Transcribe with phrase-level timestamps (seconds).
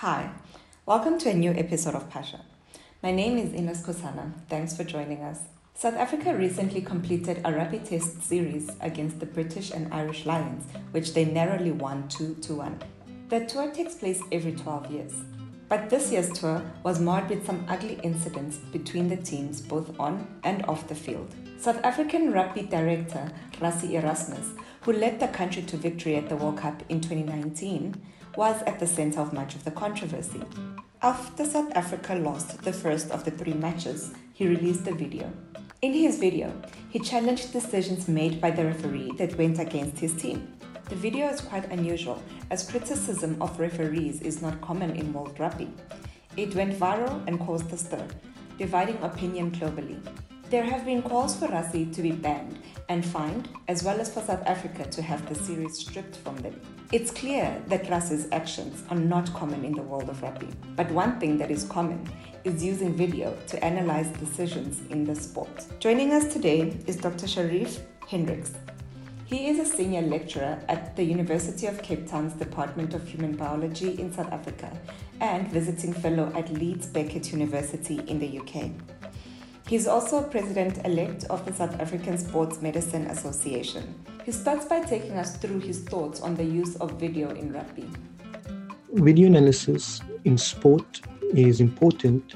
[0.00, 0.30] Hi,
[0.86, 2.40] welcome to a new episode of Pasha.
[3.02, 4.32] My name is Ina Skosana.
[4.48, 5.40] Thanks for joining us.
[5.74, 11.12] South Africa recently completed a rugby test series against the British and Irish Lions, which
[11.12, 12.78] they narrowly won 2 to 1.
[13.28, 15.12] The tour takes place every 12 years.
[15.68, 20.26] But this year's tour was marred with some ugly incidents between the teams both on
[20.44, 21.34] and off the field.
[21.58, 23.30] South African rugby director
[23.60, 24.48] Rassie Erasmus,
[24.80, 28.00] who led the country to victory at the World Cup in 2019,
[28.36, 30.42] was at the center of much of the controversy.
[31.02, 35.32] After South Africa lost the first of the three matches, he released a video.
[35.82, 36.52] In his video,
[36.90, 40.52] he challenged decisions made by the referee that went against his team.
[40.88, 45.72] The video is quite unusual as criticism of referees is not common in world rugby.
[46.36, 48.06] It went viral and caused a stir,
[48.58, 49.98] dividing opinion globally.
[50.50, 52.58] There have been calls for Rassie to be banned
[52.88, 56.60] and fined, as well as for South Africa to have the series stripped from them.
[56.90, 61.20] It's clear that Rassie's actions are not common in the world of rugby, but one
[61.20, 62.04] thing that is common
[62.42, 65.66] is using video to analyze decisions in the sport.
[65.78, 67.26] Joining us today is Dr.
[67.26, 68.54] Sharief Hendricks,
[69.30, 73.90] he is a senior lecturer at the University of Cape Town's Department of Human Biology
[74.00, 74.76] in South Africa
[75.20, 78.72] and visiting fellow at Leeds Beckett University in the UK.
[79.70, 83.94] He is also president elect of the South African Sports Medicine Association.
[84.24, 87.88] He starts by taking us through his thoughts on the use of video in rugby.
[88.94, 91.02] Video analysis in sport
[91.34, 92.34] is important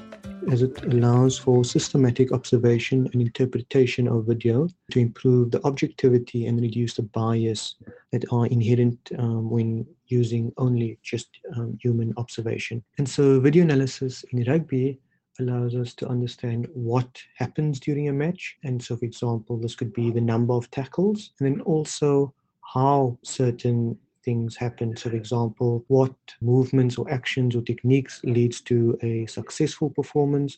[0.49, 6.61] as it allows for systematic observation and interpretation of video to improve the objectivity and
[6.61, 7.75] reduce the bias
[8.13, 11.27] that are inherent um, when using only just
[11.57, 12.81] um, human observation.
[12.97, 14.99] And so, video analysis in rugby
[15.39, 18.57] allows us to understand what happens during a match.
[18.63, 23.17] And so, for example, this could be the number of tackles, and then also how
[23.23, 24.95] certain things happen.
[24.97, 30.57] So, for example, what movements or actions or techniques leads to a successful performance,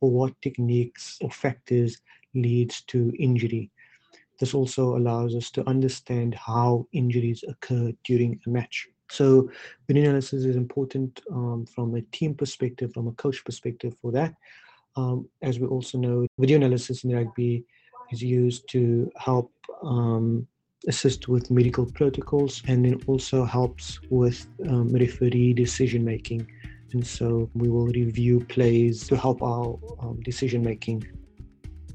[0.00, 2.00] or what techniques or factors
[2.34, 3.70] leads to injury.
[4.38, 8.86] This also allows us to understand how injuries occur during a match.
[9.10, 9.50] So,
[9.86, 14.34] video analysis is important um, from a team perspective, from a coach perspective for that.
[14.96, 17.64] Um, as we also know, video analysis in rugby
[18.10, 19.52] is used to help
[19.82, 20.46] um,
[20.86, 26.50] assist with medical protocols and then also helps with um, referee decision making.
[26.92, 31.06] And so we will review plays to help our um, decision making.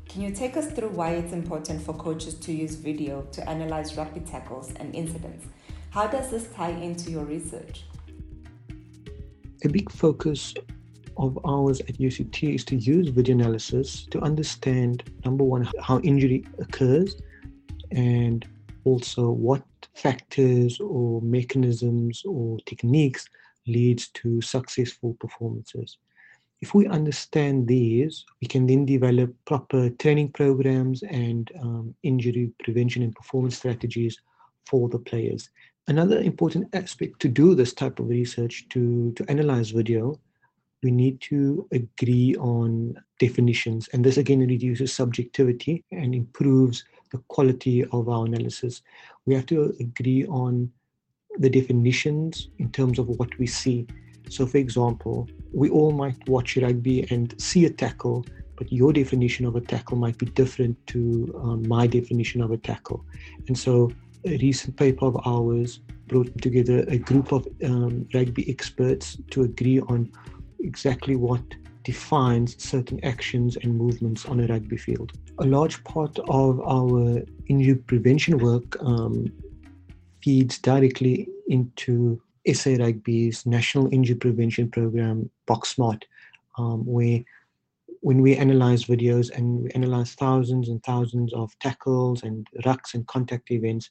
[0.07, 3.97] Can you take us through why it's important for coaches to use video to analyze
[3.97, 5.47] rugby tackles and incidents?
[5.93, 7.83] How does this tie into your research?
[9.63, 10.55] A big focus
[11.17, 16.45] of ours at UCT is to use video analysis to understand number one, how injury
[16.57, 17.21] occurs,
[17.91, 18.43] and
[18.85, 19.61] also what
[19.93, 23.27] factors or mechanisms or techniques
[23.67, 25.99] leads to successful performances.
[26.61, 33.03] If we understand these, we can then develop proper training programs and um, injury prevention
[33.03, 34.19] and performance strategies
[34.65, 35.51] for the players.
[35.87, 40.17] Another important aspect to do this type of research, to, to analyze video,
[40.81, 43.89] we need to agree on definitions.
[43.89, 48.81] And this again reduces subjectivity and improves the quality of our analysis.
[49.25, 50.71] We have to agree on
[51.37, 53.87] the definitions in terms of what we see.
[54.29, 59.45] So, for example, we all might watch rugby and see a tackle, but your definition
[59.45, 63.03] of a tackle might be different to um, my definition of a tackle.
[63.47, 63.91] And so,
[64.25, 70.11] recent paper of ours brought together a group of um, rugby experts to agree on
[70.59, 71.41] exactly what
[71.83, 75.11] defines certain actions and movements on a rugby field.
[75.39, 79.31] A large part of our injury prevention work um,
[80.21, 82.21] feeds directly into
[82.53, 86.03] SA Rugby's National Injury Prevention Program, BokSmart,
[86.57, 87.19] um, where
[88.03, 93.07] when we analyze videos and we analyze thousands and thousands of tackles and rucks and
[93.07, 93.89] contact events,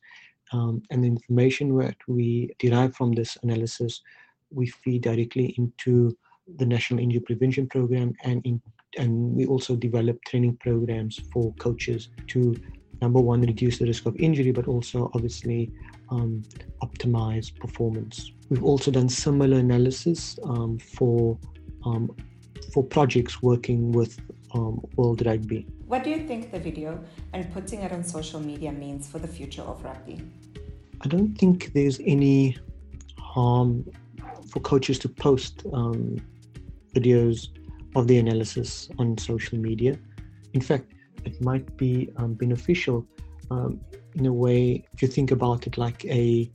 [0.53, 4.03] um, and the information that we derive from this analysis,
[4.51, 6.15] we feed directly into
[6.59, 8.61] the National Injury Prevention Program, and in,
[8.99, 12.55] and we also develop training programs for coaches to
[13.01, 15.71] number one reduce the risk of injury, but also obviously
[16.11, 16.43] um,
[16.83, 18.31] optimize performance.
[18.51, 21.39] We've also done similar analysis um, for
[21.87, 22.15] um,
[22.73, 24.19] for projects working with
[24.55, 25.67] um, World Rugby.
[25.87, 27.03] What do you think the video
[27.33, 30.21] and putting it on social media means for the future of rugby?
[31.03, 32.57] I don't think there's any
[33.19, 33.85] harm
[34.49, 36.17] for coaches to post um,
[36.95, 37.49] videos
[37.95, 39.99] of the analysis on social media.
[40.55, 40.93] In fact,
[41.25, 43.07] it might be um, beneficial
[43.51, 43.81] um,
[44.15, 46.51] in a way if you think about it like a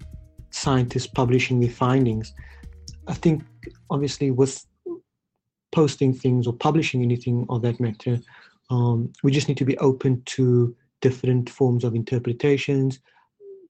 [0.50, 2.34] scientist publishing their findings.
[3.08, 3.44] I think
[3.90, 4.66] obviously with
[5.78, 8.20] posting things or publishing anything of that matter,
[8.72, 13.00] um, we just need to be open to different forms of interpretations,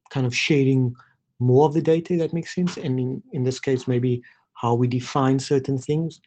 [0.10, 0.96] kind of sharing
[1.40, 2.78] more of the data that makes sense.
[2.78, 4.24] And in, in this case, maybe
[4.54, 6.22] how we define certain things.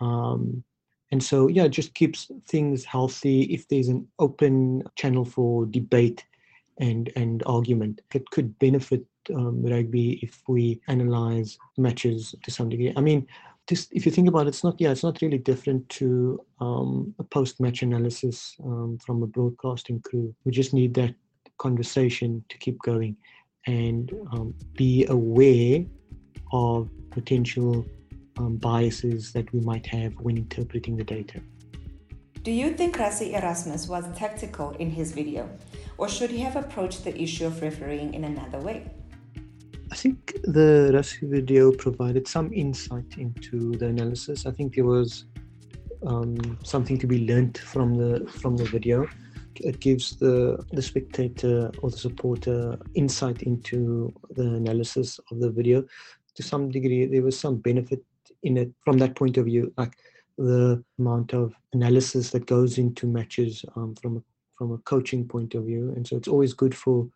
[0.00, 0.64] Um,
[1.12, 3.42] and so, yeah, it just keeps things healthy.
[3.56, 6.24] If there's an open channel for debate
[6.80, 12.92] and, and argument, it could benefit um, rugby if we analyze matches to some degree.
[12.96, 13.28] I mean,
[13.72, 17.24] if you think about it, it's not yeah, it's not really different to um, a
[17.24, 20.34] post-match analysis um, from a broadcasting crew.
[20.44, 21.14] We just need that
[21.58, 23.16] conversation to keep going
[23.66, 25.84] and um, be aware
[26.52, 27.84] of potential
[28.38, 31.40] um, biases that we might have when interpreting the data.
[32.42, 35.50] Do you think Rassie Erasmus was tactical in his video,
[35.98, 38.90] or should he have approached the issue of refereeing in another way?
[39.90, 44.46] I think the Rassie video provided some insight into the analysis.
[44.46, 45.24] I think there was
[46.06, 49.08] um, something to be learnt from the from the video.
[49.56, 55.84] It gives the the spectator or the supporter insight into the analysis of the video.
[56.36, 58.04] To some degree, there was some benefit
[58.44, 59.96] in it from that point of view, like
[60.38, 64.22] the amount of analysis that goes into matches um, from a,
[64.56, 67.08] from a coaching point of view, and so it's always good for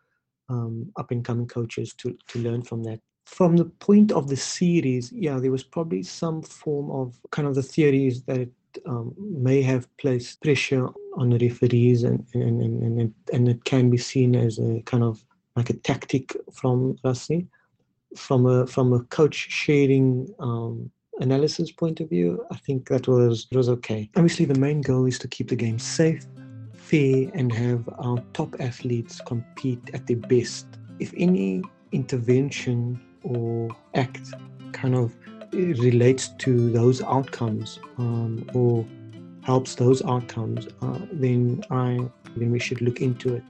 [0.49, 2.99] um, up and coming coaches to to learn from that.
[3.25, 7.55] From the point of the series, yeah, there was probably some form of kind of
[7.55, 8.51] the theories that it
[8.85, 13.63] um, may have placed pressure on the referees, and and, and and it, and it
[13.63, 15.23] can be seen as a kind of
[15.55, 17.47] like a tactic from Rassie.
[18.15, 20.89] From a from a coach sharing um,
[21.19, 24.09] analysis point of view, I think that was was okay.
[24.15, 26.25] Obviously, the main goal is to keep the game safe
[26.85, 30.67] fair and have our top athletes compete at their best.
[30.99, 34.33] If any intervention or act
[34.71, 35.15] kind of
[35.51, 38.85] relates to those outcomes um, or
[39.41, 41.99] helps those outcomes, uh, then I
[42.35, 43.43] then we should look into it.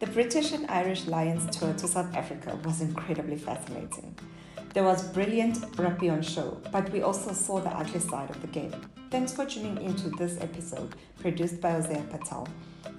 [0.00, 4.14] The British and Irish Lions tour to South Africa was incredibly fascinating.
[4.72, 8.46] There was brilliant rugby on show, but we also saw the ugly side of the
[8.48, 8.72] game.
[9.10, 12.46] Thanks for tuning into this episode, produced by Hosea Patel.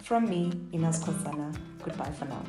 [0.01, 2.44] From me, Ina Skosana, goodbye for now.